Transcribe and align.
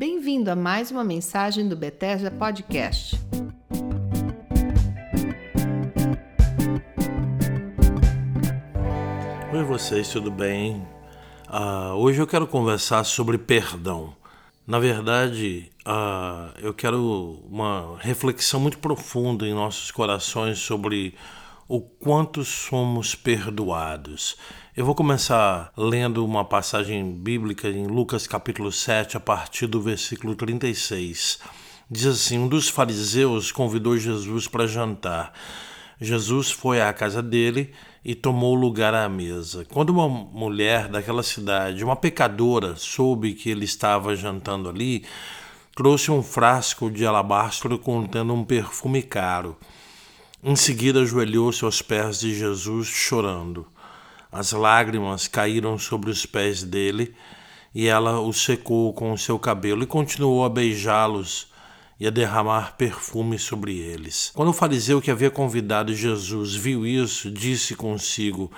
Bem-vindo 0.00 0.50
a 0.50 0.56
mais 0.56 0.90
uma 0.90 1.04
mensagem 1.04 1.68
do 1.68 1.76
Bethesda 1.76 2.30
Podcast. 2.30 3.20
Oi, 9.52 9.62
vocês, 9.64 10.08
tudo 10.08 10.30
bem? 10.30 10.88
Uh, 11.50 11.92
hoje 11.96 12.18
eu 12.18 12.26
quero 12.26 12.46
conversar 12.46 13.04
sobre 13.04 13.36
perdão. 13.36 14.16
Na 14.66 14.78
verdade, 14.78 15.70
uh, 15.86 16.58
eu 16.62 16.72
quero 16.72 17.44
uma 17.46 17.98
reflexão 17.98 18.58
muito 18.58 18.78
profunda 18.78 19.46
em 19.46 19.52
nossos 19.52 19.90
corações 19.90 20.58
sobre 20.60 21.14
o 21.68 21.78
quanto 21.78 22.42
somos 22.42 23.14
perdoados. 23.14 24.38
Eu 24.80 24.86
vou 24.86 24.94
começar 24.94 25.70
lendo 25.76 26.24
uma 26.24 26.42
passagem 26.42 27.12
bíblica 27.12 27.68
em 27.68 27.86
Lucas 27.86 28.26
capítulo 28.26 28.72
7, 28.72 29.14
a 29.14 29.20
partir 29.20 29.66
do 29.66 29.78
versículo 29.78 30.34
36. 30.34 31.38
Diz 31.90 32.06
assim: 32.06 32.38
Um 32.38 32.48
dos 32.48 32.70
fariseus 32.70 33.52
convidou 33.52 33.98
Jesus 33.98 34.48
para 34.48 34.66
jantar. 34.66 35.34
Jesus 36.00 36.50
foi 36.50 36.80
à 36.80 36.90
casa 36.94 37.22
dele 37.22 37.74
e 38.02 38.14
tomou 38.14 38.54
lugar 38.54 38.94
à 38.94 39.06
mesa. 39.06 39.66
Quando 39.66 39.90
uma 39.90 40.08
mulher 40.08 40.88
daquela 40.88 41.22
cidade, 41.22 41.84
uma 41.84 41.94
pecadora, 41.94 42.74
soube 42.74 43.34
que 43.34 43.50
ele 43.50 43.66
estava 43.66 44.16
jantando 44.16 44.66
ali, 44.66 45.04
trouxe 45.76 46.10
um 46.10 46.22
frasco 46.22 46.90
de 46.90 47.04
alabastro 47.04 47.78
contendo 47.78 48.32
um 48.32 48.46
perfume 48.46 49.02
caro. 49.02 49.58
Em 50.42 50.56
seguida, 50.56 51.02
ajoelhou-se 51.02 51.66
aos 51.66 51.82
pés 51.82 52.20
de 52.20 52.34
Jesus, 52.34 52.86
chorando. 52.86 53.66
As 54.32 54.52
lágrimas 54.52 55.26
caíram 55.26 55.78
sobre 55.78 56.10
os 56.10 56.24
pés 56.24 56.62
dele 56.62 57.14
e 57.74 57.86
ela 57.86 58.20
o 58.20 58.32
secou 58.32 58.92
com 58.92 59.12
o 59.12 59.18
seu 59.18 59.38
cabelo 59.38 59.82
e 59.82 59.86
continuou 59.86 60.44
a 60.44 60.48
beijá-los 60.48 61.48
e 61.98 62.06
a 62.06 62.10
derramar 62.10 62.76
perfume 62.76 63.38
sobre 63.38 63.78
eles. 63.78 64.32
Quando 64.34 64.48
o 64.48 64.54
fariseu 64.54 65.02
que 65.02 65.10
havia 65.10 65.30
convidado 65.30 65.94
Jesus 65.94 66.54
viu 66.54 66.86
isso, 66.86 67.30
disse 67.30 67.74
consigo: 67.74 68.50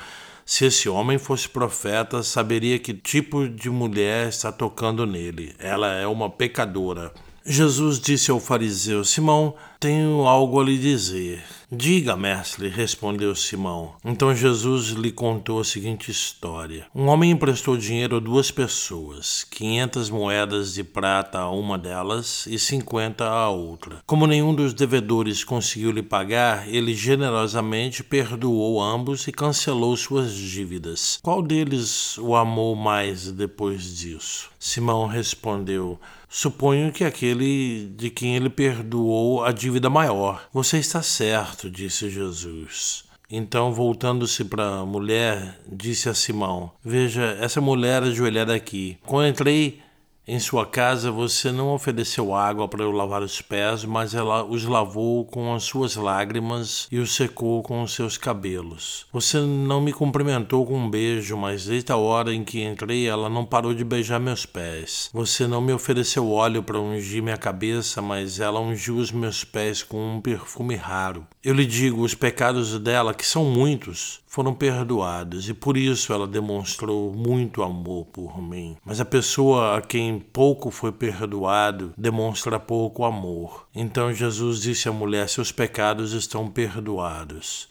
Se 0.45 0.67
esse 0.67 0.89
homem 0.89 1.19
fosse 1.19 1.49
profeta, 1.49 2.23
saberia 2.23 2.79
que 2.79 2.95
tipo 2.95 3.49
de 3.49 3.69
mulher 3.69 4.29
está 4.29 4.53
tocando 4.53 5.05
nele. 5.05 5.55
Ela 5.59 5.93
é 5.95 6.07
uma 6.07 6.31
pecadora. 6.31 7.13
Jesus 7.45 7.99
disse 7.99 8.31
ao 8.31 8.39
fariseu: 8.39 9.05
Simão, 9.05 9.55
tenho 9.81 10.27
algo 10.29 10.61
a 10.61 10.65
lhe 10.65 10.79
dizer. 10.79 11.43
Diga, 11.75 12.17
mestre, 12.17 12.69
respondeu 12.69 13.35
Simão. 13.35 13.95
Então 14.05 14.35
Jesus 14.35 14.89
lhe 14.91 15.11
contou 15.11 15.59
a 15.59 15.65
seguinte 15.65 16.11
história: 16.11 16.87
Um 16.95 17.07
homem 17.09 17.31
emprestou 17.33 17.77
dinheiro 17.77 18.17
a 18.17 18.21
duas 18.21 18.51
pessoas, 18.51 19.43
quinhentas 19.51 20.09
moedas 20.09 20.75
de 20.75 20.85
prata 20.85 21.39
a 21.39 21.51
uma 21.51 21.79
delas 21.79 22.47
e 22.47 22.59
cinquenta 22.59 23.25
a 23.25 23.49
outra. 23.49 24.03
Como 24.07 24.27
nenhum 24.27 24.55
dos 24.55 24.73
devedores 24.73 25.43
conseguiu 25.43 25.91
lhe 25.91 26.03
pagar, 26.03 26.69
ele 26.69 26.95
generosamente 26.95 28.05
perdoou 28.05 28.81
ambos 28.81 29.27
e 29.27 29.33
cancelou 29.33 29.97
suas 29.97 30.33
dívidas. 30.33 31.19
Qual 31.23 31.43
deles 31.43 32.19
o 32.19 32.37
amou 32.37 32.77
mais 32.77 33.33
depois 33.33 33.97
disso? 33.97 34.51
Simão 34.61 35.07
respondeu: 35.07 35.99
Suponho 36.35 36.91
que 36.91 37.05
aquele 37.05 37.93
de 37.95 38.09
quem 38.09 38.35
ele 38.35 38.49
perdoou 38.49 39.45
a 39.45 39.53
dívida 39.53 39.91
maior. 39.91 40.49
Você 40.51 40.79
está 40.79 41.03
certo, 41.03 41.69
disse 41.69 42.09
Jesus. 42.09 43.05
Então, 43.31 43.71
voltando-se 43.71 44.43
para 44.47 44.79
a 44.79 44.87
mulher, 44.87 45.61
disse 45.71 46.09
a 46.09 46.15
Simão: 46.15 46.73
Veja, 46.83 47.37
essa 47.39 47.61
mulher 47.61 48.03
ajoelhada 48.03 48.55
aqui. 48.55 48.97
Quando 49.05 49.29
entrei 49.29 49.83
em 50.27 50.39
sua 50.39 50.65
casa 50.65 51.11
você 51.11 51.51
não 51.51 51.75
ofereceu 51.75 52.33
água 52.33 52.69
para 52.69 52.85
eu 52.85 52.93
lavar 52.93 53.23
os 53.23 53.43
pés, 53.43 53.85
mas 53.85 54.15
ela 54.15 54.45
os 54.45 54.65
lavou 54.65 55.25
com 55.25 55.53
as 55.53 55.65
suas 55.65 55.97
lágrimas 55.97 56.87
e 56.93 56.99
os 56.99 57.15
secou 57.15 57.61
com 57.63 57.83
os 57.83 57.93
seus 57.93 58.17
cabelos. 58.17 59.07
Você 59.13 59.41
não 59.41 59.81
me 59.81 59.93
cumprimentou 59.93 60.65
com 60.65 60.79
um 60.79 60.89
beijo, 60.89 61.37
mas 61.37 61.67
desde 61.67 61.91
a 61.91 61.97
hora 61.97 62.33
em 62.33 62.45
que 62.45 62.63
entrei 62.63 63.09
ela 63.09 63.29
não 63.29 63.45
parou 63.45 63.75
de 63.75 63.85
beijar 63.85 64.21
meus 64.21 64.47
pés. 64.47 65.11
Você 65.13 65.47
não 65.47 65.61
me 65.61 65.73
ofereceu 65.73 66.31
óleo 66.31 66.63
para 66.63 66.79
ungir 66.79 67.23
minha 67.23 67.37
cabeça, 67.37 68.01
mas 68.01 68.39
ela 68.39 68.61
ungiu 68.61 68.97
os 68.97 69.11
meus 69.11 69.43
pés 69.43 69.83
com 69.83 70.17
um 70.17 70.21
perfume 70.21 70.77
raro. 70.77 71.27
Eu 71.43 71.55
lhe 71.55 71.67
digo, 71.67 72.03
os 72.03 72.15
pecados 72.15 72.79
dela, 72.79 73.13
que 73.13 73.27
são 73.27 73.45
muitos, 73.45 74.22
foram 74.33 74.55
perdoados 74.55 75.47
e 75.51 75.53
por 75.53 75.77
isso 75.77 76.11
ela 76.11 76.27
demonstrou 76.27 77.13
muito 77.13 77.63
amor 77.63 78.07
por 78.07 78.41
mim. 78.41 78.79
Mas 78.83 78.99
a 78.99 79.05
pessoa 79.05 79.77
a 79.77 79.83
quem 79.83 80.19
pouco 80.19 80.71
foi 80.71 80.91
perdoado 80.91 81.93
demonstra 81.99 82.59
pouco 82.59 83.05
amor. 83.05 83.67
Então 83.75 84.11
Jesus 84.11 84.63
disse 84.63 84.89
à 84.89 84.93
mulher: 84.93 85.29
Seus 85.29 85.53
pecados 85.53 86.15
estão 86.15 86.49
perdoados. 86.49 87.69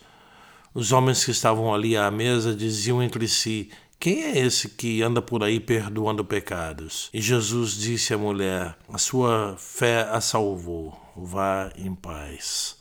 Os 0.72 0.92
homens 0.92 1.26
que 1.26 1.32
estavam 1.32 1.74
ali 1.74 1.98
à 1.98 2.12
mesa 2.12 2.56
diziam 2.56 3.02
entre 3.02 3.28
si: 3.28 3.72
quem 4.00 4.22
é 4.22 4.38
esse 4.38 4.70
que 4.70 5.02
anda 5.02 5.20
por 5.20 5.44
aí 5.44 5.60
perdoando 5.60 6.24
pecados? 6.24 7.10
E 7.12 7.20
Jesus 7.20 7.72
disse 7.72 8.14
à 8.14 8.20
mulher: 8.20 8.78
A 8.88 9.00
sua 9.00 9.56
fé 9.58 10.08
a 10.12 10.22
salvou. 10.22 10.96
Vá 11.18 11.72
em 11.76 11.96
paz. 11.96 12.80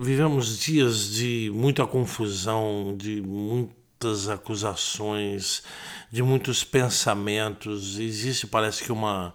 Vivemos 0.00 0.60
dias 0.60 1.10
de 1.10 1.50
muita 1.52 1.84
confusão, 1.84 2.94
de 2.96 3.20
muitas 3.20 4.28
acusações, 4.28 5.64
de 6.08 6.22
muitos 6.22 6.62
pensamentos. 6.62 7.98
Existe, 7.98 8.46
parece 8.46 8.84
que, 8.84 8.92
uma 8.92 9.34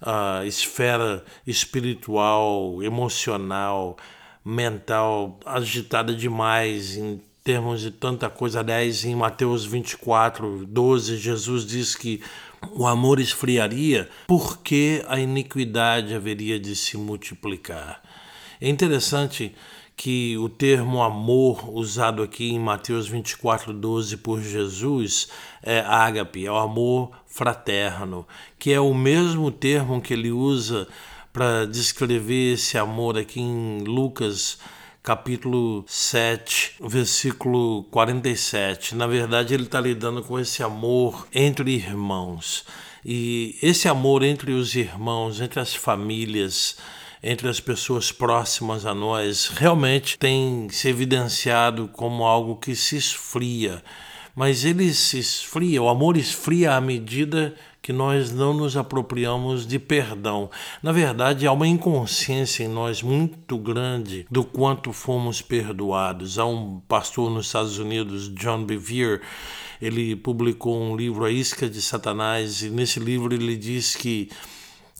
uh, 0.00 0.46
esfera 0.46 1.24
espiritual, 1.44 2.80
emocional, 2.84 3.96
mental 4.44 5.40
agitada 5.44 6.14
demais 6.14 6.96
em 6.96 7.20
termos 7.42 7.80
de 7.80 7.90
tanta 7.90 8.30
coisa. 8.30 8.60
Aliás, 8.60 9.04
em 9.04 9.16
Mateus 9.16 9.64
24, 9.64 10.66
12, 10.66 11.16
Jesus 11.16 11.66
diz 11.66 11.96
que 11.96 12.22
o 12.70 12.86
amor 12.86 13.18
esfriaria 13.18 14.08
porque 14.28 15.04
a 15.08 15.18
iniquidade 15.18 16.14
haveria 16.14 16.60
de 16.60 16.76
se 16.76 16.96
multiplicar. 16.96 18.00
É 18.60 18.68
interessante 18.68 19.52
que 19.96 20.36
o 20.36 20.48
termo 20.48 21.02
amor 21.02 21.70
usado 21.70 22.22
aqui 22.22 22.52
em 22.52 22.58
Mateus 22.58 23.08
24, 23.08 23.72
12 23.72 24.18
por 24.18 24.42
Jesus 24.42 25.28
é 25.62 25.80
ágape, 25.80 26.44
é 26.44 26.52
o 26.52 26.56
amor 26.56 27.10
fraterno, 27.26 28.26
que 28.58 28.72
é 28.72 28.78
o 28.78 28.92
mesmo 28.92 29.50
termo 29.50 30.00
que 30.00 30.12
ele 30.12 30.30
usa 30.30 30.86
para 31.32 31.64
descrever 31.64 32.54
esse 32.54 32.76
amor 32.76 33.16
aqui 33.16 33.40
em 33.40 33.78
Lucas 33.84 34.58
capítulo 35.02 35.84
7, 35.86 36.74
versículo 36.80 37.84
47. 37.84 38.96
Na 38.96 39.06
verdade, 39.06 39.54
ele 39.54 39.62
está 39.62 39.80
lidando 39.80 40.20
com 40.20 40.36
esse 40.36 40.64
amor 40.64 41.28
entre 41.32 41.70
irmãos. 41.70 42.64
E 43.04 43.56
esse 43.62 43.88
amor 43.88 44.24
entre 44.24 44.50
os 44.50 44.74
irmãos, 44.74 45.40
entre 45.40 45.60
as 45.60 45.74
famílias, 45.76 46.76
entre 47.28 47.48
as 47.48 47.58
pessoas 47.58 48.12
próximas 48.12 48.86
a 48.86 48.94
nós 48.94 49.48
realmente 49.48 50.16
tem 50.16 50.68
se 50.70 50.88
evidenciado 50.88 51.88
como 51.88 52.24
algo 52.24 52.54
que 52.54 52.76
se 52.76 52.96
esfria. 52.96 53.82
Mas 54.32 54.64
ele 54.64 54.94
se 54.94 55.18
esfria, 55.18 55.82
o 55.82 55.88
amor 55.88 56.16
esfria 56.16 56.74
à 56.74 56.80
medida 56.80 57.52
que 57.82 57.92
nós 57.92 58.30
não 58.30 58.54
nos 58.54 58.76
apropriamos 58.76 59.66
de 59.66 59.76
perdão. 59.76 60.48
Na 60.80 60.92
verdade, 60.92 61.48
há 61.48 61.52
uma 61.52 61.66
inconsciência 61.66 62.62
em 62.62 62.68
nós 62.68 63.02
muito 63.02 63.58
grande 63.58 64.24
do 64.30 64.44
quanto 64.44 64.92
fomos 64.92 65.42
perdoados. 65.42 66.38
Há 66.38 66.46
um 66.46 66.78
pastor 66.86 67.28
nos 67.28 67.46
Estados 67.46 67.76
Unidos, 67.76 68.32
John 68.34 68.64
Bevere, 68.64 69.20
ele 69.82 70.14
publicou 70.14 70.80
um 70.80 70.96
livro, 70.96 71.24
A 71.24 71.30
Isca 71.30 71.68
de 71.68 71.82
Satanás, 71.82 72.62
e 72.62 72.70
nesse 72.70 73.00
livro 73.00 73.34
ele 73.34 73.56
diz 73.56 73.96
que 73.96 74.28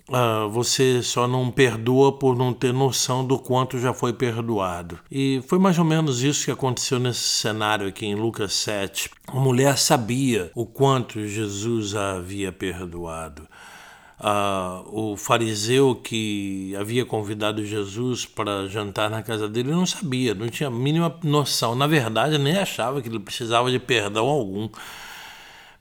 Uh, 0.08 0.48
você 0.48 1.02
só 1.02 1.26
não 1.26 1.50
perdoa 1.50 2.16
por 2.16 2.36
não 2.36 2.52
ter 2.52 2.72
noção 2.72 3.26
do 3.26 3.38
quanto 3.38 3.76
já 3.78 3.92
foi 3.92 4.12
perdoado. 4.12 5.00
E 5.10 5.42
foi 5.48 5.58
mais 5.58 5.78
ou 5.80 5.84
menos 5.84 6.22
isso 6.22 6.44
que 6.44 6.50
aconteceu 6.52 7.00
nesse 7.00 7.20
cenário 7.20 7.88
aqui 7.88 8.06
em 8.06 8.14
Lucas 8.14 8.52
7. 8.52 9.10
A 9.26 9.34
mulher 9.34 9.76
sabia 9.76 10.52
o 10.54 10.64
quanto 10.64 11.26
Jesus 11.26 11.96
a 11.96 12.12
havia 12.16 12.52
perdoado. 12.52 13.48
Uh, 14.18 15.12
o 15.12 15.16
fariseu 15.16 15.94
que 15.94 16.74
havia 16.76 17.04
convidado 17.04 17.66
Jesus 17.66 18.24
para 18.24 18.66
jantar 18.68 19.10
na 19.10 19.22
casa 19.22 19.48
dele 19.48 19.72
não 19.72 19.84
sabia, 19.84 20.34
não 20.34 20.48
tinha 20.48 20.68
a 20.68 20.72
mínima 20.72 21.14
noção. 21.24 21.74
Na 21.74 21.88
verdade, 21.88 22.38
nem 22.38 22.56
achava 22.56 23.02
que 23.02 23.08
ele 23.08 23.18
precisava 23.18 23.70
de 23.72 23.80
perdão 23.80 24.26
algum 24.26 24.70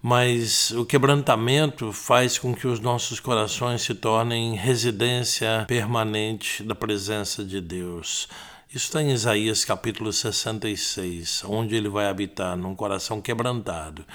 mas 0.08 0.70
o 0.70 0.86
quebrantamento 0.86 1.92
faz 1.92 2.38
com 2.38 2.54
que 2.54 2.68
os 2.68 2.80
nossos 2.80 3.20
corações 3.20 3.82
se 3.82 3.96
tornem 3.96 4.54
residência 4.54 5.66
permanente 5.68 6.62
da 6.62 6.76
presença 6.76 7.44
de 7.44 7.60
Deus. 7.60 8.28
Isso 8.70 8.86
está 8.86 9.02
em 9.02 9.10
Isaías 9.10 9.66
capítulo 9.66 10.14
66, 10.14 11.44
onde 11.48 11.76
ele 11.76 11.90
vai 11.90 12.06
habitar 12.06 12.56
num 12.56 12.76
coração 12.76 13.20
quebrantado. 13.20 14.06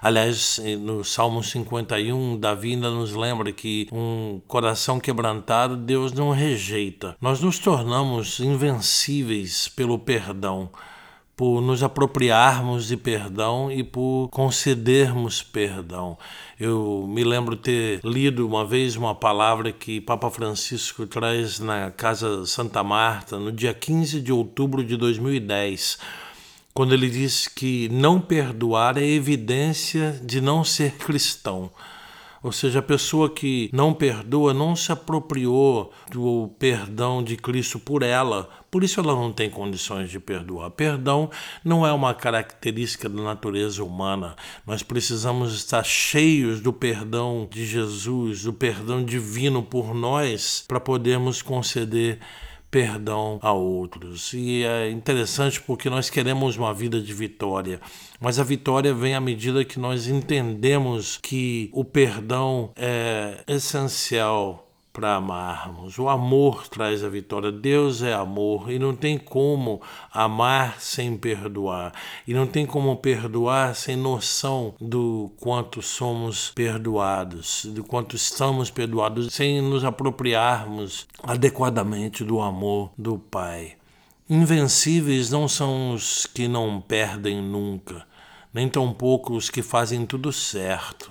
Aliás, 0.00 0.60
no 0.78 1.02
Salmo 1.02 1.42
51, 1.42 2.38
Davi 2.38 2.74
ainda 2.74 2.88
nos 2.88 3.12
lembra 3.12 3.50
que 3.50 3.88
um 3.90 4.40
coração 4.46 5.00
quebrantado 5.00 5.76
Deus 5.76 6.12
não 6.12 6.30
rejeita. 6.30 7.16
Nós 7.20 7.40
nos 7.40 7.58
tornamos 7.58 8.38
invencíveis 8.38 9.66
pelo 9.66 9.98
perdão 9.98 10.70
por 11.36 11.60
nos 11.60 11.82
apropriarmos 11.82 12.86
de 12.86 12.96
perdão 12.96 13.70
e 13.70 13.82
por 13.82 14.28
concedermos 14.30 15.42
perdão. 15.42 16.16
Eu 16.60 17.06
me 17.08 17.24
lembro 17.24 17.56
ter 17.56 18.00
lido 18.04 18.46
uma 18.46 18.64
vez 18.64 18.96
uma 18.96 19.14
palavra 19.14 19.72
que 19.72 20.00
Papa 20.00 20.30
Francisco 20.30 21.06
traz 21.06 21.58
na 21.58 21.90
Casa 21.90 22.46
Santa 22.46 22.82
Marta 22.84 23.38
no 23.38 23.50
dia 23.50 23.74
15 23.74 24.20
de 24.20 24.32
outubro 24.32 24.84
de 24.84 24.96
2010 24.96 25.98
quando 26.74 26.94
ele 26.94 27.10
diz 27.10 27.48
que 27.48 27.88
não 27.90 28.20
perdoar 28.20 28.96
é 28.96 29.04
evidência 29.04 30.18
de 30.24 30.40
não 30.40 30.64
ser 30.64 30.92
cristão. 30.92 31.70
Ou 32.42 32.50
seja, 32.50 32.80
a 32.80 32.82
pessoa 32.82 33.30
que 33.30 33.70
não 33.72 33.94
perdoa 33.94 34.52
não 34.52 34.74
se 34.74 34.90
apropriou 34.90 35.92
do 36.10 36.50
perdão 36.58 37.22
de 37.22 37.36
Cristo 37.36 37.78
por 37.78 38.02
ela, 38.02 38.50
por 38.68 38.82
isso 38.82 38.98
ela 38.98 39.14
não 39.14 39.32
tem 39.32 39.48
condições 39.48 40.10
de 40.10 40.18
perdoar. 40.18 40.70
Perdão 40.70 41.30
não 41.64 41.86
é 41.86 41.92
uma 41.92 42.12
característica 42.14 43.08
da 43.08 43.22
natureza 43.22 43.84
humana. 43.84 44.34
Nós 44.66 44.82
precisamos 44.82 45.54
estar 45.54 45.84
cheios 45.84 46.60
do 46.60 46.72
perdão 46.72 47.46
de 47.48 47.64
Jesus, 47.64 48.42
do 48.42 48.52
perdão 48.52 49.04
divino 49.04 49.62
por 49.62 49.94
nós, 49.94 50.64
para 50.66 50.80
podermos 50.80 51.42
conceder 51.42 52.18
perdão 52.72 53.38
a 53.42 53.52
outros. 53.52 54.32
E 54.32 54.64
é 54.64 54.90
interessante 54.90 55.60
porque 55.60 55.90
nós 55.90 56.08
queremos 56.08 56.56
uma 56.56 56.72
vida 56.72 56.98
de 57.00 57.12
vitória, 57.12 57.78
mas 58.18 58.40
a 58.40 58.42
vitória 58.42 58.94
vem 58.94 59.14
à 59.14 59.20
medida 59.20 59.62
que 59.62 59.78
nós 59.78 60.08
entendemos 60.08 61.18
que 61.22 61.68
o 61.72 61.84
perdão 61.84 62.72
é 62.74 63.44
essencial 63.46 64.61
para 64.92 65.16
amarmos. 65.16 65.98
O 65.98 66.08
amor 66.08 66.68
traz 66.68 67.02
a 67.02 67.08
vitória. 67.08 67.50
Deus 67.50 68.02
é 68.02 68.12
amor 68.12 68.70
e 68.70 68.78
não 68.78 68.94
tem 68.94 69.16
como 69.18 69.80
amar 70.12 70.80
sem 70.80 71.16
perdoar. 71.16 71.92
E 72.26 72.34
não 72.34 72.46
tem 72.46 72.66
como 72.66 72.94
perdoar 72.96 73.74
sem 73.74 73.96
noção 73.96 74.74
do 74.80 75.30
quanto 75.40 75.80
somos 75.80 76.50
perdoados, 76.50 77.64
do 77.66 77.82
quanto 77.82 78.14
estamos 78.14 78.70
perdoados, 78.70 79.32
sem 79.32 79.62
nos 79.62 79.84
apropriarmos 79.84 81.06
adequadamente 81.22 82.22
do 82.22 82.40
amor 82.40 82.90
do 82.98 83.18
Pai. 83.18 83.76
Invencíveis 84.28 85.30
não 85.30 85.48
são 85.48 85.94
os 85.94 86.26
que 86.26 86.46
não 86.46 86.80
perdem 86.80 87.42
nunca, 87.42 88.06
nem 88.52 88.68
tampouco 88.68 89.34
os 89.34 89.50
que 89.50 89.62
fazem 89.62 90.06
tudo 90.06 90.32
certo 90.32 91.10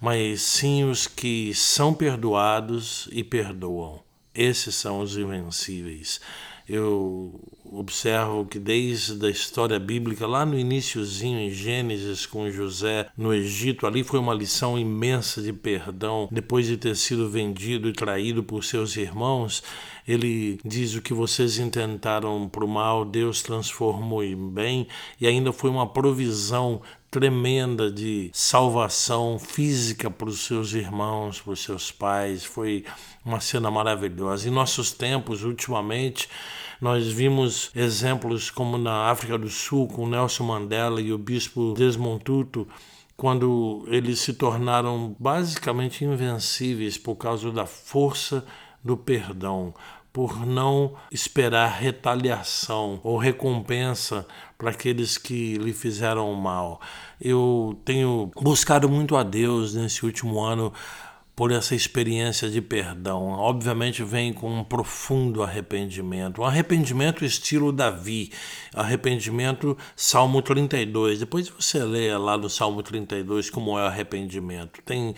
mas 0.00 0.42
sim 0.42 0.84
os 0.84 1.06
que 1.06 1.54
são 1.54 1.94
perdoados 1.94 3.08
e 3.12 3.24
perdoam. 3.24 4.00
Esses 4.34 4.74
são 4.74 5.00
os 5.00 5.16
invencíveis. 5.16 6.20
Eu 6.68 7.40
observo 7.64 8.44
que 8.44 8.58
desde 8.58 9.24
a 9.24 9.30
história 9.30 9.78
bíblica, 9.78 10.26
lá 10.26 10.44
no 10.44 10.58
iníciozinho 10.58 11.38
em 11.38 11.50
Gênesis 11.50 12.26
com 12.26 12.50
José 12.50 13.06
no 13.16 13.32
Egito, 13.32 13.86
ali 13.86 14.02
foi 14.02 14.18
uma 14.18 14.34
lição 14.34 14.76
imensa 14.76 15.40
de 15.40 15.52
perdão. 15.52 16.28
Depois 16.30 16.66
de 16.66 16.76
ter 16.76 16.96
sido 16.96 17.30
vendido 17.30 17.88
e 17.88 17.92
traído 17.92 18.42
por 18.42 18.64
seus 18.64 18.96
irmãos, 18.96 19.62
ele 20.06 20.58
diz 20.64 20.94
o 20.94 21.02
que 21.02 21.14
vocês 21.14 21.58
intentaram 21.58 22.48
para 22.48 22.64
o 22.64 22.68
mal, 22.68 23.04
Deus 23.04 23.42
transformou 23.42 24.24
em 24.24 24.36
bem 24.50 24.88
e 25.20 25.26
ainda 25.26 25.52
foi 25.52 25.70
uma 25.70 25.86
provisão 25.86 26.82
tremenda 27.16 27.90
de 27.90 28.28
salvação 28.30 29.38
física 29.38 30.10
para 30.10 30.28
os 30.28 30.40
seus 30.40 30.74
irmãos, 30.74 31.40
para 31.40 31.54
os 31.54 31.64
seus 31.64 31.90
pais. 31.90 32.44
Foi 32.44 32.84
uma 33.24 33.40
cena 33.40 33.70
maravilhosa. 33.70 34.46
Em 34.46 34.52
nossos 34.52 34.92
tempos, 34.92 35.42
ultimamente, 35.42 36.28
nós 36.78 37.06
vimos 37.06 37.70
exemplos 37.74 38.50
como 38.50 38.76
na 38.76 39.10
África 39.10 39.38
do 39.38 39.48
Sul, 39.48 39.88
com 39.88 40.06
Nelson 40.06 40.44
Mandela 40.44 41.00
e 41.00 41.10
o 41.10 41.16
bispo 41.16 41.72
Desmond 41.72 42.22
Tutu, 42.22 42.68
quando 43.16 43.86
eles 43.88 44.18
se 44.18 44.34
tornaram 44.34 45.16
basicamente 45.18 46.04
invencíveis 46.04 46.98
por 46.98 47.16
causa 47.16 47.50
da 47.50 47.64
força 47.64 48.44
do 48.84 48.94
perdão, 48.94 49.72
por 50.16 50.46
não 50.46 50.94
esperar 51.12 51.78
retaliação 51.78 52.98
ou 53.04 53.18
recompensa 53.18 54.26
para 54.56 54.70
aqueles 54.70 55.18
que 55.18 55.58
lhe 55.58 55.74
fizeram 55.74 56.32
mal. 56.32 56.80
Eu 57.20 57.78
tenho 57.84 58.30
buscado 58.34 58.88
muito 58.88 59.14
a 59.14 59.22
Deus 59.22 59.74
nesse 59.74 60.06
último 60.06 60.40
ano 60.40 60.72
por 61.36 61.52
essa 61.52 61.74
experiência 61.74 62.48
de 62.48 62.62
perdão. 62.62 63.28
Obviamente 63.28 64.02
vem 64.02 64.32
com 64.32 64.60
um 64.60 64.64
profundo 64.64 65.42
arrependimento, 65.42 66.40
um 66.40 66.44
arrependimento 66.44 67.26
estilo 67.26 67.70
Davi, 67.70 68.32
arrependimento 68.74 69.76
Salmo 69.94 70.40
32. 70.40 71.18
Depois 71.18 71.50
você 71.50 71.84
lê 71.84 72.16
lá 72.16 72.38
no 72.38 72.48
Salmo 72.48 72.82
32 72.82 73.50
como 73.50 73.78
é 73.78 73.82
o 73.82 73.86
arrependimento. 73.86 74.80
Tem 74.82 75.14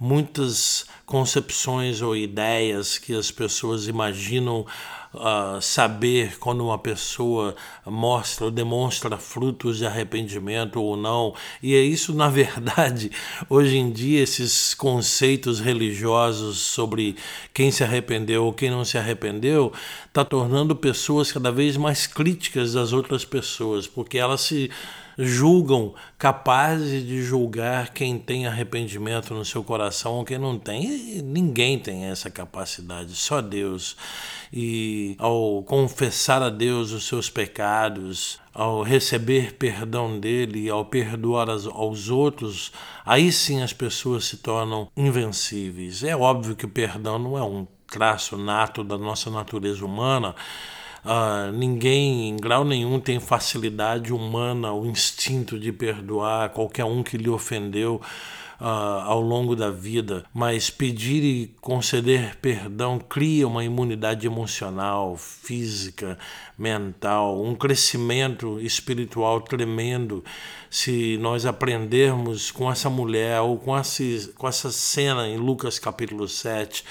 muitas 0.00 0.86
concepções 1.04 2.00
ou 2.00 2.16
ideias 2.16 2.96
que 2.96 3.14
as 3.14 3.30
pessoas 3.30 3.88
imaginam 3.88 4.64
uh, 5.14 5.60
saber 5.60 6.38
quando 6.38 6.64
uma 6.64 6.78
pessoa 6.78 7.54
mostra 7.86 8.46
ou 8.46 8.50
demonstra 8.50 9.16
frutos 9.16 9.78
de 9.78 9.86
arrependimento 9.86 10.80
ou 10.80 10.96
não. 10.96 11.34
E 11.62 11.74
é 11.74 11.80
isso, 11.80 12.14
na 12.14 12.28
verdade, 12.30 13.10
hoje 13.48 13.76
em 13.76 13.90
dia, 13.90 14.22
esses 14.22 14.74
conceitos 14.74 15.57
religiosos 15.60 16.58
sobre 16.58 17.16
quem 17.52 17.70
se 17.70 17.84
arrependeu 17.84 18.44
ou 18.44 18.52
quem 18.52 18.70
não 18.70 18.84
se 18.84 18.98
arrependeu, 18.98 19.72
está 20.06 20.24
tornando 20.24 20.74
pessoas 20.74 21.32
cada 21.32 21.50
vez 21.50 21.76
mais 21.76 22.06
críticas 22.06 22.72
das 22.72 22.92
outras 22.92 23.24
pessoas, 23.24 23.86
porque 23.86 24.18
elas 24.18 24.40
se 24.40 24.70
julgam 25.18 25.94
capazes 26.16 27.04
de 27.04 27.20
julgar 27.20 27.92
quem 27.92 28.16
tem 28.16 28.46
arrependimento 28.46 29.34
no 29.34 29.44
seu 29.44 29.64
coração 29.64 30.14
ou 30.14 30.24
quem 30.24 30.38
não 30.38 30.56
tem. 30.56 31.20
Ninguém 31.22 31.76
tem 31.76 32.04
essa 32.04 32.30
capacidade, 32.30 33.14
só 33.16 33.40
Deus. 33.42 33.96
E 34.52 35.16
ao 35.18 35.62
confessar 35.64 36.40
a 36.40 36.48
Deus 36.48 36.92
os 36.92 37.04
seus 37.08 37.28
pecados, 37.28 38.38
ao 38.54 38.82
receber 38.82 39.54
perdão 39.54 40.20
dele, 40.20 40.70
ao 40.70 40.84
perdoar 40.84 41.48
aos 41.50 42.08
outros, 42.08 42.70
aí 43.04 43.32
sim 43.32 43.60
as 43.60 43.72
pessoas 43.72 44.24
se 44.24 44.36
tornam 44.36 44.88
invencíveis. 44.96 46.04
É 46.04 46.16
óbvio 46.16 46.54
que 46.54 46.64
o 46.64 46.70
perdão 46.70 47.18
não 47.18 47.36
é 47.36 47.42
um 47.42 47.66
traço 47.90 48.36
nato 48.36 48.84
da 48.84 48.96
nossa 48.96 49.30
natureza 49.30 49.84
humana, 49.84 50.34
Uh, 51.04 51.52
ninguém, 51.52 52.28
em 52.28 52.36
grau 52.36 52.64
nenhum, 52.64 52.98
tem 53.00 53.20
facilidade 53.20 54.12
humana, 54.12 54.72
o 54.72 54.86
instinto 54.86 55.58
de 55.58 55.72
perdoar 55.72 56.50
qualquer 56.50 56.84
um 56.84 57.02
que 57.02 57.16
lhe 57.16 57.28
ofendeu. 57.28 58.00
Uh, 58.60 58.64
ao 59.04 59.20
longo 59.20 59.54
da 59.54 59.70
vida, 59.70 60.24
mas 60.34 60.68
pedir 60.68 61.22
e 61.22 61.54
conceder 61.60 62.34
perdão 62.42 62.98
cria 62.98 63.46
uma 63.46 63.62
imunidade 63.62 64.26
emocional, 64.26 65.16
física, 65.16 66.18
mental, 66.58 67.40
um 67.40 67.54
crescimento 67.54 68.58
espiritual 68.58 69.40
tremendo. 69.40 70.24
Se 70.68 71.16
nós 71.18 71.46
aprendermos 71.46 72.50
com 72.50 72.68
essa 72.68 72.90
mulher 72.90 73.40
ou 73.42 73.56
com, 73.58 73.78
esse, 73.78 74.34
com 74.36 74.48
essa 74.48 74.72
cena 74.72 75.28
em 75.28 75.36
Lucas 75.36 75.78
capítulo 75.78 76.26
7 76.26 76.82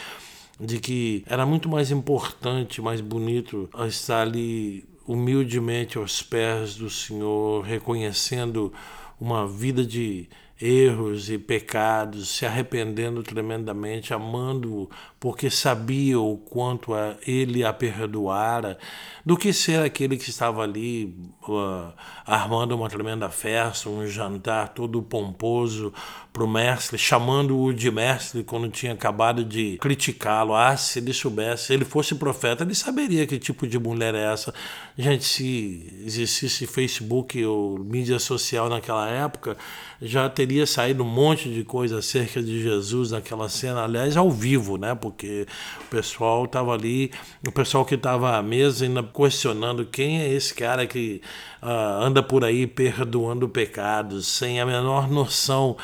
de 0.60 0.80
que 0.80 1.24
era 1.28 1.46
muito 1.46 1.70
mais 1.70 1.92
importante, 1.92 2.82
mais 2.82 3.02
bonito 3.02 3.70
estar 3.88 4.22
ali 4.22 4.86
humildemente 5.08 5.98
aos 5.98 6.22
pés 6.22 6.76
do 6.76 6.90
Senhor, 6.90 7.64
reconhecendo 7.64 8.74
uma 9.20 9.48
vida 9.48 9.86
de 9.86 10.28
erros 10.60 11.30
e 11.30 11.38
pecados, 11.38 12.30
se 12.30 12.46
arrependendo 12.46 13.22
tremendamente, 13.22 14.14
amando-o, 14.14 14.90
porque 15.20 15.50
sabia 15.50 16.20
o 16.20 16.38
quanto 16.38 16.94
ele 17.26 17.64
a 17.64 17.72
perdoara, 17.72 18.78
do 19.26 19.38
que 19.38 19.52
ser 19.52 19.84
aquele 19.84 20.18
que 20.18 20.30
estava 20.30 20.64
ali 20.64 21.16
uh, 21.48 21.92
armando 22.26 22.76
uma 22.76 22.90
tremenda 22.90 23.30
festa, 23.30 23.90
um 23.90 24.08
jantar 24.08 24.70
todo 24.70 25.02
pomposo 25.02 25.94
para 26.32 26.44
o 26.44 26.48
mestre, 26.48 26.98
chamando-o 26.98 27.74
de 27.74 27.92
mestre 27.92 28.44
quando 28.44 28.70
tinha 28.70 28.94
acabado 28.94 29.44
de 29.44 29.78
criticá-lo. 29.82 30.56
Ah, 30.56 30.78
se 30.78 31.00
ele 31.00 31.14
soubesse, 31.14 31.66
se 31.66 31.74
ele 31.74 31.84
fosse 31.84 32.16
profeta, 32.16 32.64
ele 32.64 32.76
saberia 32.76 33.28
que 33.28 33.38
tipo 33.38 33.68
de 33.68 33.78
mulher 33.78 34.16
é 34.16 34.32
essa. 34.32 34.54
Gente, 34.98 35.26
se 35.26 36.02
existisse 36.06 36.66
Facebook 36.66 37.44
ou 37.44 37.80
mídia 37.80 38.20
social 38.20 38.70
naquela 38.70 39.10
época, 39.10 39.58
já 40.02 40.30
teria 40.30 40.47
teria 40.48 40.66
saído 40.66 41.04
um 41.04 41.10
monte 41.10 41.50
de 41.50 41.66
coisa 41.66 42.00
acerca 42.00 42.42
de 42.42 42.62
Jesus 42.62 43.12
naquela 43.12 43.50
cena, 43.50 43.84
aliás, 43.84 44.16
ao 44.16 44.32
vivo, 44.32 44.78
né? 44.78 44.96
Porque 44.96 45.46
o 45.82 45.90
pessoal 45.90 46.46
estava 46.46 46.74
ali, 46.74 47.12
o 47.46 47.52
pessoal 47.52 47.84
que 47.84 47.96
estava 47.96 48.38
à 48.38 48.42
mesa 48.42 48.86
ainda 48.86 49.04
questionando 49.04 49.86
quem 49.86 50.22
é 50.22 50.30
esse 50.30 50.54
cara 50.54 50.88
que 50.88 51.22
uh, 51.62 52.02
anda 52.02 52.24
por 52.24 52.46
aí 52.46 52.66
perdoando 52.66 53.50
pecados, 53.50 54.26
sem 54.26 54.62
a 54.62 54.66
menor 54.66 55.10
noção 55.10 55.76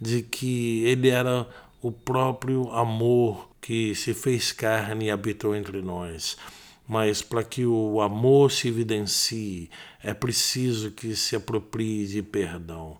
de 0.00 0.22
que 0.22 0.84
ele 0.84 1.08
era 1.08 1.44
o 1.82 1.90
próprio 1.90 2.70
amor 2.70 3.48
que 3.60 3.96
se 3.96 4.14
fez 4.14 4.52
carne 4.52 5.06
e 5.06 5.10
habitou 5.10 5.56
entre 5.56 5.82
nós. 5.82 6.36
Mas 6.86 7.20
para 7.20 7.42
que 7.42 7.66
o 7.66 8.00
amor 8.00 8.52
se 8.52 8.68
evidencie, 8.68 9.70
é 10.00 10.14
preciso 10.14 10.92
que 10.92 11.16
se 11.16 11.34
aproprie 11.34 12.06
de 12.06 12.22
perdão. 12.22 12.96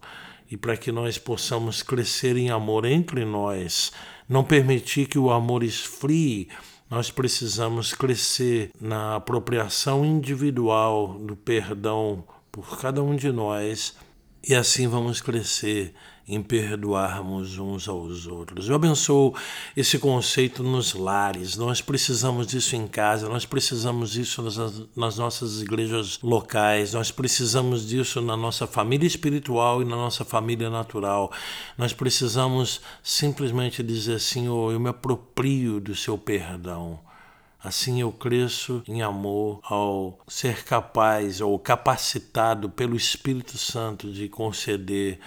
E 0.54 0.56
para 0.56 0.76
que 0.76 0.92
nós 0.92 1.18
possamos 1.18 1.82
crescer 1.82 2.36
em 2.36 2.48
amor 2.48 2.84
entre 2.84 3.24
nós, 3.24 3.90
não 4.28 4.44
permitir 4.44 5.08
que 5.08 5.18
o 5.18 5.32
amor 5.32 5.64
esfrie, 5.64 6.46
nós 6.88 7.10
precisamos 7.10 7.92
crescer 7.92 8.70
na 8.80 9.16
apropriação 9.16 10.06
individual 10.06 11.18
do 11.18 11.34
perdão 11.34 12.22
por 12.52 12.78
cada 12.78 13.02
um 13.02 13.16
de 13.16 13.32
nós, 13.32 13.96
e 14.48 14.54
assim 14.54 14.86
vamos 14.86 15.20
crescer 15.20 15.92
em 16.26 16.42
perdoarmos 16.42 17.58
uns 17.58 17.86
aos 17.86 18.26
outros. 18.26 18.68
Eu 18.68 18.76
abençoo 18.76 19.34
esse 19.76 19.98
conceito 19.98 20.62
nos 20.62 20.94
lares. 20.94 21.56
Nós 21.56 21.80
precisamos 21.80 22.46
disso 22.46 22.74
em 22.76 22.86
casa, 22.88 23.28
nós 23.28 23.44
precisamos 23.44 24.12
disso 24.12 24.42
nas, 24.42 24.56
nas 24.96 25.18
nossas 25.18 25.60
igrejas 25.60 26.18
locais, 26.22 26.94
nós 26.94 27.10
precisamos 27.10 27.86
disso 27.86 28.20
na 28.22 28.36
nossa 28.36 28.66
família 28.66 29.06
espiritual 29.06 29.82
e 29.82 29.84
na 29.84 29.96
nossa 29.96 30.24
família 30.24 30.70
natural. 30.70 31.30
Nós 31.76 31.92
precisamos 31.92 32.80
simplesmente 33.02 33.82
dizer: 33.82 34.18
Senhor, 34.18 34.72
eu 34.72 34.80
me 34.80 34.88
aproprio 34.88 35.78
do 35.78 35.94
seu 35.94 36.16
perdão. 36.16 36.98
Assim 37.62 38.02
eu 38.02 38.12
cresço 38.12 38.82
em 38.86 39.00
amor 39.00 39.58
ao 39.62 40.18
ser 40.28 40.64
capaz 40.64 41.40
ou 41.40 41.58
capacitado 41.58 42.68
pelo 42.68 42.94
Espírito 42.94 43.56
Santo 43.56 44.12
de 44.12 44.28
conceder 44.28 45.18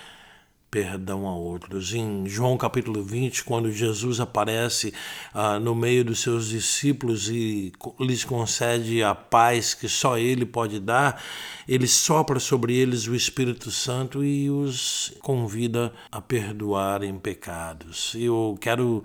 perdão 0.69 1.27
a 1.27 1.35
outros. 1.35 1.93
Em 1.93 2.27
João 2.27 2.57
capítulo 2.57 3.01
20, 3.03 3.43
quando 3.43 3.71
Jesus 3.71 4.19
aparece 4.19 4.93
ah, 5.33 5.59
no 5.59 5.73
meio 5.73 6.03
dos 6.03 6.19
seus 6.19 6.49
discípulos 6.49 7.29
e 7.29 7.71
lhes 7.99 8.23
concede 8.23 9.01
a 9.01 9.15
paz 9.15 9.73
que 9.73 9.87
só 9.87 10.17
Ele 10.17 10.45
pode 10.45 10.79
dar, 10.79 11.21
ele 11.67 11.87
sopra 11.87 12.39
sobre 12.39 12.75
eles 12.75 13.07
o 13.07 13.15
Espírito 13.15 13.71
Santo 13.71 14.23
e 14.23 14.49
os 14.49 15.13
convida 15.21 15.93
a 16.11 16.21
perdoarem 16.21 17.17
pecados. 17.17 18.13
Eu 18.15 18.57
quero 18.61 19.03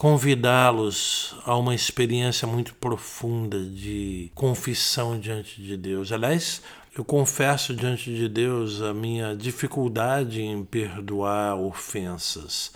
convidá-los 0.00 1.36
a 1.44 1.54
uma 1.56 1.74
experiência 1.74 2.48
muito 2.48 2.74
profunda 2.74 3.62
de 3.62 4.32
confissão 4.34 5.20
diante 5.20 5.60
de 5.60 5.76
Deus. 5.76 6.10
Aliás, 6.10 6.62
eu 7.00 7.04
confesso 7.04 7.74
diante 7.74 8.14
de 8.14 8.28
Deus 8.28 8.82
a 8.82 8.92
minha 8.92 9.34
dificuldade 9.34 10.42
em 10.42 10.62
perdoar 10.62 11.56
ofensas. 11.56 12.72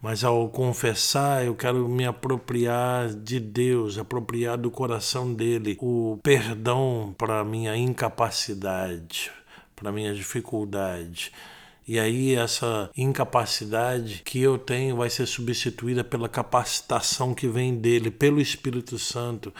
Mas 0.00 0.22
ao 0.22 0.48
confessar, 0.48 1.44
eu 1.44 1.56
quero 1.56 1.88
me 1.88 2.06
apropriar 2.06 3.08
de 3.08 3.40
Deus, 3.40 3.98
apropriar 3.98 4.56
do 4.56 4.70
coração 4.70 5.34
dele 5.34 5.76
o 5.80 6.20
perdão 6.22 7.12
para 7.18 7.42
minha 7.42 7.76
incapacidade, 7.76 9.28
para 9.74 9.90
minha 9.90 10.14
dificuldade. 10.14 11.32
E 11.88 11.98
aí 11.98 12.34
essa 12.34 12.90
incapacidade 12.94 14.20
que 14.22 14.40
eu 14.40 14.58
tenho 14.58 14.96
vai 14.96 15.08
ser 15.08 15.24
substituída 15.24 16.04
pela 16.04 16.28
capacitação 16.28 17.34
que 17.34 17.48
vem 17.48 17.74
dele, 17.74 18.10
pelo 18.10 18.40
Espírito 18.40 18.98
Santo 18.98 19.52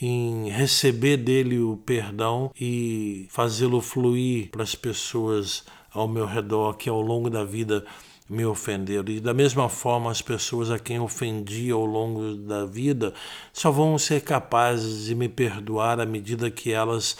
em 0.00 0.50
receber 0.50 1.16
dele 1.16 1.58
o 1.58 1.76
perdão 1.76 2.50
e 2.58 3.26
fazê-lo 3.30 3.80
fluir 3.80 4.50
para 4.50 4.62
as 4.62 4.74
pessoas 4.74 5.64
ao 5.92 6.06
meu 6.06 6.26
redor 6.26 6.74
que 6.74 6.88
ao 6.88 7.00
longo 7.00 7.30
da 7.30 7.44
vida 7.44 7.84
me 8.28 8.44
ofenderam. 8.44 9.08
E 9.08 9.20
da 9.20 9.32
mesma 9.32 9.68
forma, 9.68 10.10
as 10.10 10.20
pessoas 10.20 10.70
a 10.70 10.78
quem 10.78 10.98
ofendi 10.98 11.70
ao 11.70 11.84
longo 11.84 12.34
da 12.34 12.66
vida 12.66 13.14
só 13.52 13.70
vão 13.70 13.98
ser 13.98 14.22
capazes 14.22 15.06
de 15.06 15.14
me 15.14 15.28
perdoar 15.28 16.00
à 16.00 16.06
medida 16.06 16.50
que 16.50 16.72
elas 16.72 17.16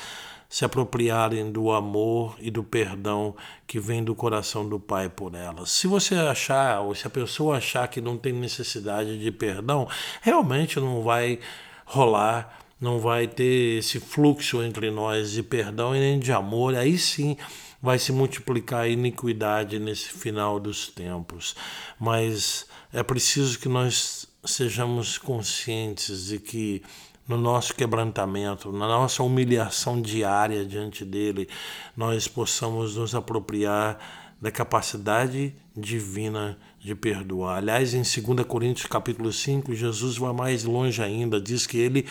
se 0.49 0.65
apropriarem 0.65 1.51
do 1.51 1.71
amor 1.71 2.37
e 2.39 2.51
do 2.51 2.63
perdão 2.63 3.35
que 3.67 3.81
vem 3.81 4.03
do 4.03 4.15
coração 4.15 4.69
do 4.69 4.79
Pai 4.79 5.09
por 5.09 5.35
elas. 5.35 5.71
Se 5.71 5.87
você 5.87 6.15
achar, 6.15 6.81
ou 6.81 6.95
se 6.95 7.07
a 7.07 7.11
pessoa 7.11 7.57
achar 7.57 7.89
que 7.89 8.01
não 8.01 8.17
tem 8.17 8.33
necessidade 8.33 9.19
de 9.19 9.31
perdão, 9.33 9.89
realmente 10.23 10.79
não 10.79 11.03
vai 11.03 11.39
rolar 11.85 12.65
não 12.81 13.01
vai 13.01 13.27
ter 13.27 13.79
esse 13.79 13.99
fluxo 13.99 14.63
entre 14.63 14.91
nós 14.91 15.33
de 15.33 15.43
perdão 15.43 15.97
e 15.97 15.99
nem 15.99 16.19
de 16.19 16.31
amor, 16.33 16.75
aí 16.75 16.99
sim 16.99 17.37
vai 17.81 17.99
se 17.99 18.13
multiplicar 18.13 18.83
a 18.83 18.89
iniquidade 18.89 19.79
nesse 19.79 20.11
final 20.11 20.61
dos 20.61 20.89
tempos. 20.89 21.55
Mas 21.99 22.67
é 22.93 23.03
preciso 23.03 23.59
que 23.59 23.69
nós 23.69 24.29
sejamos 24.45 25.19
conscientes 25.19 26.27
de 26.27 26.39
que 26.39 26.83
no 27.29 27.37
nosso 27.37 27.75
quebrantamento, 27.75 28.71
na 28.73 28.87
nossa 28.87 29.23
humilhação 29.23 30.01
diária 30.01 30.65
diante 30.65 31.05
dele, 31.05 31.49
nós 31.97 32.29
possamos 32.29 32.97
nos 32.97 33.15
apropriar 33.15 33.99
da 34.41 34.51
capacidade 34.51 35.55
divina 35.77 36.59
de 36.79 36.95
perdoar. 36.95 37.59
Aliás, 37.59 37.95
em 37.95 38.03
2 38.03 38.47
Coríntios 38.47 38.87
capítulo 38.87 39.33
5, 39.33 39.75
Jesus 39.75 40.19
vai 40.19 40.33
mais 40.33 40.65
longe 40.65 41.03
ainda, 41.03 41.41
diz 41.41 41.67
que 41.67 41.79
ele 41.79 42.07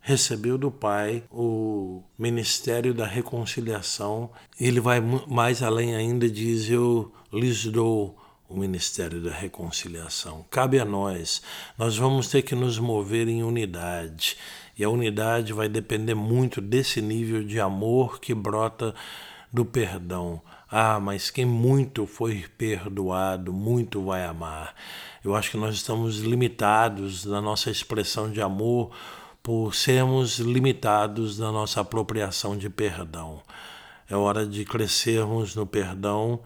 recebeu 0.00 0.56
do 0.56 0.70
Pai 0.70 1.22
o 1.30 2.02
ministério 2.18 2.94
da 2.94 3.06
reconciliação. 3.06 4.30
Ele 4.58 4.80
vai 4.80 5.00
mais 5.00 5.62
além 5.62 5.94
ainda, 5.94 6.30
diz: 6.30 6.70
Eu 6.70 7.12
lhes 7.30 7.66
dou 7.66 8.16
o 8.48 8.56
ministério 8.56 9.20
da 9.20 9.30
reconciliação. 9.30 10.44
Cabe 10.50 10.80
a 10.80 10.84
nós, 10.84 11.42
nós 11.76 11.96
vamos 11.96 12.28
ter 12.28 12.42
que 12.42 12.54
nos 12.54 12.78
mover 12.78 13.28
em 13.28 13.42
unidade. 13.42 14.36
E 14.76 14.82
a 14.82 14.88
unidade 14.88 15.52
vai 15.52 15.68
depender 15.68 16.14
muito 16.14 16.60
desse 16.60 17.02
nível 17.02 17.44
de 17.44 17.60
amor 17.60 18.18
que 18.20 18.34
brota 18.34 18.94
do 19.52 19.64
perdão. 19.64 20.40
Ah, 20.70 21.00
mas 21.00 21.30
quem 21.30 21.44
muito 21.44 22.06
foi 22.06 22.46
perdoado, 22.56 23.52
muito 23.52 24.04
vai 24.04 24.24
amar. 24.24 24.74
Eu 25.24 25.34
acho 25.34 25.50
que 25.50 25.56
nós 25.56 25.74
estamos 25.74 26.20
limitados 26.20 27.24
na 27.24 27.40
nossa 27.40 27.70
expressão 27.70 28.30
de 28.30 28.40
amor 28.40 28.90
por 29.42 29.74
sermos 29.74 30.38
limitados 30.38 31.38
na 31.38 31.50
nossa 31.50 31.80
apropriação 31.80 32.56
de 32.56 32.68
perdão. 32.68 33.42
É 34.10 34.16
hora 34.16 34.46
de 34.46 34.64
crescermos 34.64 35.54
no 35.54 35.66
perdão, 35.66 36.40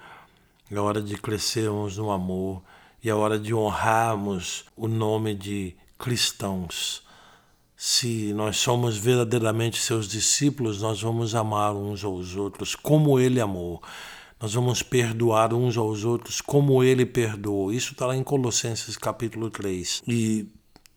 é 0.77 0.81
hora 0.81 1.03
de 1.03 1.17
crescermos 1.17 1.99
no 1.99 2.11
amor 2.11 2.63
e 3.03 3.11
é 3.11 3.15
hora 3.15 3.39
de 3.39 3.53
honrarmos 3.53 4.65
o 4.77 4.89
nome 4.89 5.35
de 5.35 5.77
cristãos. 5.99 7.03
Se 7.77 8.33
nós 8.33 8.57
somos 8.57 8.97
verdadeiramente 8.97 9.81
seus 9.81 10.09
discípulos, 10.09 10.81
nós 10.81 11.03
vamos 11.03 11.35
amar 11.35 11.75
uns 11.75 12.05
aos 12.05 12.37
outros 12.37 12.75
como 12.75 13.19
ele 13.19 13.41
amou. 13.41 13.83
Nós 14.41 14.55
vamos 14.55 14.83
perdoar 14.83 15.53
uns 15.53 15.77
aos 15.77 16.05
outros 16.05 16.41
como 16.41 16.83
ele 16.83 17.05
perdoou. 17.05 17.73
Isso 17.73 17.93
está 17.93 18.07
lá 18.07 18.17
em 18.17 18.23
Colossenses 18.23 18.97
capítulo 18.97 19.51
3. 19.51 20.03
E 20.09 20.49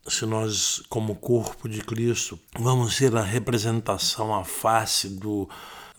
se 0.08 0.26
nós, 0.26 0.84
como 0.88 1.16
corpo 1.16 1.68
de 1.68 1.82
Cristo, 1.82 2.40
vamos 2.58 2.96
ser 2.96 3.16
a 3.16 3.22
representação, 3.22 4.34
a 4.34 4.44
face 4.44 5.10
do, 5.10 5.50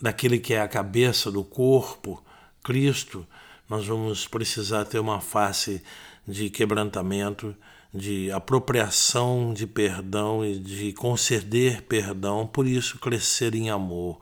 daquele 0.00 0.38
que 0.38 0.54
é 0.54 0.60
a 0.60 0.68
cabeça 0.68 1.30
do 1.30 1.44
corpo, 1.44 2.22
Cristo, 2.62 3.26
nós 3.68 3.86
vamos 3.86 4.26
precisar 4.26 4.84
ter 4.84 4.98
uma 4.98 5.20
face 5.20 5.82
de 6.26 6.50
quebrantamento, 6.50 7.54
de 7.92 8.30
apropriação 8.30 9.54
de 9.54 9.66
perdão 9.66 10.44
e 10.44 10.58
de 10.58 10.92
conceder 10.92 11.82
perdão, 11.82 12.46
por 12.46 12.66
isso 12.66 12.98
crescer 12.98 13.54
em 13.54 13.70
amor, 13.70 14.18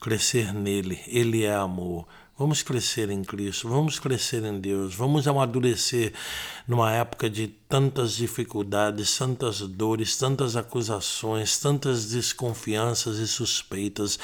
crescer 0.00 0.52
nele, 0.52 1.00
ele 1.06 1.44
é 1.44 1.54
amor. 1.54 2.06
Vamos 2.36 2.62
crescer 2.64 3.10
em 3.10 3.22
Cristo, 3.22 3.68
vamos 3.68 4.00
crescer 4.00 4.44
em 4.44 4.58
Deus, 4.58 4.92
vamos 4.92 5.28
amadurecer 5.28 6.12
numa 6.66 6.90
época 6.90 7.30
de 7.30 7.46
tantas 7.46 8.16
dificuldades, 8.16 9.16
tantas 9.16 9.60
dores, 9.60 10.16
tantas 10.16 10.56
acusações, 10.56 11.56
tantas 11.58 12.06
desconfianças 12.06 13.18
e 13.18 13.28
suspeitas. 13.28 14.18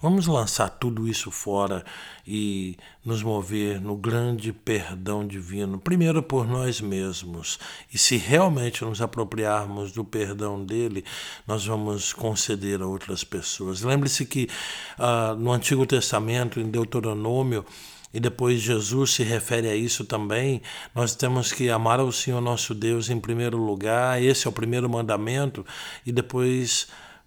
Vamos 0.00 0.26
lançar 0.26 0.68
tudo 0.68 1.08
isso 1.08 1.30
fora 1.30 1.82
e 2.26 2.76
nos 3.02 3.22
mover 3.22 3.80
no 3.80 3.96
grande 3.96 4.52
perdão 4.52 5.26
divino, 5.26 5.78
primeiro 5.78 6.22
por 6.22 6.46
nós 6.46 6.82
mesmos. 6.82 7.58
E 7.92 7.96
se 7.96 8.18
realmente 8.18 8.84
nos 8.84 9.00
apropriarmos 9.00 9.92
do 9.92 10.04
perdão 10.04 10.62
dele, 10.62 11.02
nós 11.46 11.64
vamos 11.64 12.12
conceder 12.12 12.82
a 12.82 12.86
outras 12.86 13.24
pessoas. 13.24 13.80
Lembre-se 13.80 14.26
que 14.26 14.50
uh, 14.98 15.34
no 15.34 15.50
Antigo 15.50 15.86
Testamento, 15.86 16.60
em 16.60 16.70
Deuteronômio, 16.70 17.64
e 18.12 18.20
depois 18.20 18.60
Jesus 18.60 19.12
se 19.12 19.22
refere 19.22 19.68
a 19.68 19.74
isso 19.74 20.04
também, 20.04 20.60
nós 20.94 21.14
temos 21.14 21.52
que 21.52 21.70
amar 21.70 22.00
ao 22.00 22.12
Senhor 22.12 22.40
nosso 22.42 22.74
Deus 22.74 23.08
em 23.08 23.18
primeiro 23.18 23.56
lugar, 23.56 24.22
esse 24.22 24.46
é 24.46 24.50
o 24.50 24.52
primeiro 24.52 24.88
mandamento, 24.90 25.64
e 26.04 26.12
depois 26.12 26.86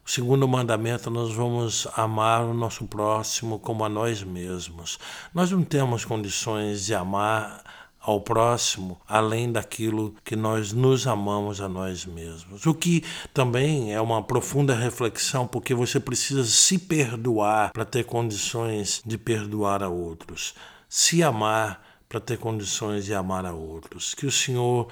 o 0.09 0.11
segundo 0.11 0.47
mandamento, 0.47 1.11
nós 1.11 1.31
vamos 1.31 1.87
amar 1.95 2.41
o 2.41 2.51
nosso 2.51 2.87
próximo 2.87 3.59
como 3.59 3.85
a 3.85 3.89
nós 3.89 4.23
mesmos. 4.23 4.97
Nós 5.31 5.51
não 5.51 5.63
temos 5.63 6.03
condições 6.03 6.87
de 6.87 6.95
amar 6.95 7.63
ao 7.99 8.19
próximo 8.19 8.99
além 9.07 9.51
daquilo 9.51 10.15
que 10.25 10.35
nós 10.35 10.73
nos 10.73 11.05
amamos 11.05 11.61
a 11.61 11.69
nós 11.69 12.07
mesmos. 12.07 12.65
O 12.65 12.73
que 12.73 13.03
também 13.35 13.93
é 13.93 14.01
uma 14.01 14.23
profunda 14.23 14.73
reflexão, 14.73 15.45
porque 15.45 15.75
você 15.75 15.99
precisa 15.99 16.43
se 16.43 16.79
perdoar 16.79 17.71
para 17.71 17.85
ter 17.85 18.03
condições 18.03 19.03
de 19.05 19.15
perdoar 19.15 19.83
a 19.83 19.89
outros. 19.89 20.55
Se 20.89 21.21
amar 21.21 21.83
para 22.09 22.19
ter 22.19 22.39
condições 22.39 23.05
de 23.05 23.13
amar 23.13 23.45
a 23.45 23.53
outros. 23.53 24.15
Que 24.15 24.25
o 24.25 24.31
Senhor 24.31 24.87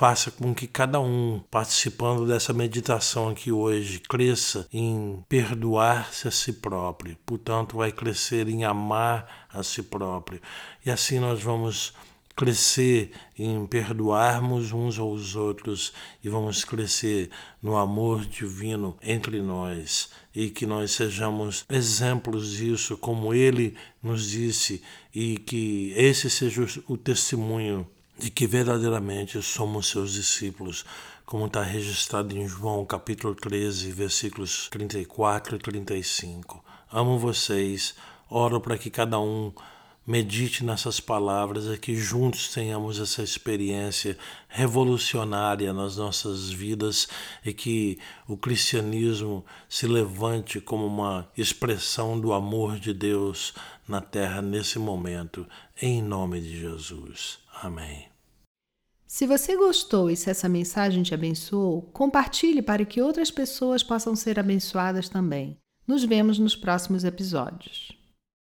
faça 0.00 0.30
com 0.30 0.54
que 0.54 0.66
cada 0.66 0.98
um, 0.98 1.42
participando 1.50 2.26
dessa 2.26 2.54
meditação 2.54 3.28
aqui 3.28 3.52
hoje, 3.52 3.98
cresça 3.98 4.66
em 4.72 5.22
perdoar-se 5.28 6.26
a 6.26 6.30
si 6.30 6.54
próprio, 6.54 7.18
portanto, 7.26 7.76
vai 7.76 7.92
crescer 7.92 8.48
em 8.48 8.64
amar 8.64 9.46
a 9.52 9.62
si 9.62 9.82
próprio. 9.82 10.40
E 10.86 10.90
assim 10.90 11.18
nós 11.18 11.42
vamos 11.42 11.92
crescer 12.34 13.12
em 13.38 13.66
perdoarmos 13.66 14.72
uns 14.72 14.98
aos 14.98 15.36
outros 15.36 15.92
e 16.24 16.30
vamos 16.30 16.64
crescer 16.64 17.28
no 17.62 17.76
amor 17.76 18.24
divino 18.24 18.96
entre 19.02 19.42
nós 19.42 20.08
e 20.34 20.48
que 20.48 20.64
nós 20.64 20.92
sejamos 20.92 21.66
exemplos 21.68 22.52
disso, 22.52 22.96
como 22.96 23.34
ele 23.34 23.76
nos 24.02 24.30
disse, 24.30 24.82
e 25.14 25.36
que 25.36 25.92
esse 25.94 26.30
seja 26.30 26.66
o 26.88 26.96
testemunho 26.96 27.86
de 28.20 28.30
que 28.30 28.46
verdadeiramente 28.46 29.40
somos 29.40 29.86
seus 29.86 30.12
discípulos, 30.12 30.84
como 31.24 31.46
está 31.46 31.62
registrado 31.62 32.36
em 32.36 32.46
João 32.46 32.84
capítulo 32.84 33.34
13, 33.34 33.90
versículos 33.92 34.68
34 34.68 35.56
e 35.56 35.58
35. 35.58 36.62
Amo 36.92 37.18
vocês, 37.18 37.94
oro 38.28 38.60
para 38.60 38.76
que 38.76 38.90
cada 38.90 39.18
um 39.18 39.50
medite 40.06 40.62
nessas 40.62 41.00
palavras 41.00 41.64
e 41.66 41.78
que 41.78 41.96
juntos 41.96 42.48
tenhamos 42.52 43.00
essa 43.00 43.22
experiência 43.22 44.18
revolucionária 44.48 45.72
nas 45.72 45.96
nossas 45.96 46.50
vidas 46.50 47.08
e 47.42 47.54
que 47.54 47.98
o 48.28 48.36
cristianismo 48.36 49.42
se 49.66 49.86
levante 49.86 50.60
como 50.60 50.84
uma 50.84 51.26
expressão 51.38 52.20
do 52.20 52.34
amor 52.34 52.78
de 52.78 52.92
Deus 52.92 53.54
na 53.88 54.02
terra 54.02 54.42
nesse 54.42 54.78
momento, 54.78 55.46
em 55.80 56.02
nome 56.02 56.38
de 56.38 56.60
Jesus. 56.60 57.38
Amém. 57.62 58.09
Se 59.12 59.26
você 59.26 59.56
gostou 59.56 60.08
e 60.08 60.14
se 60.16 60.30
essa 60.30 60.48
mensagem 60.48 61.02
te 61.02 61.12
abençoou, 61.12 61.82
compartilhe 61.92 62.62
para 62.62 62.84
que 62.84 63.02
outras 63.02 63.28
pessoas 63.28 63.82
possam 63.82 64.14
ser 64.14 64.38
abençoadas 64.38 65.08
também. 65.08 65.58
Nos 65.84 66.04
vemos 66.04 66.38
nos 66.38 66.54
próximos 66.54 67.02
episódios. 67.02 67.99